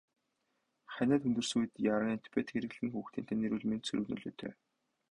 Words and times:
Ханиад 0.93 1.21
хүндэрсэн 1.23 1.59
үед 1.59 1.73
яаран 1.91 2.13
антибиотик 2.15 2.51
хэрэглэх 2.55 2.83
нь 2.85 2.93
хүүхдийн 2.93 3.27
тань 3.27 3.45
эрүүл 3.45 3.65
мэндэд 3.67 3.87
сөрөг 3.87 4.07
нөлөөтэй. 4.09 4.51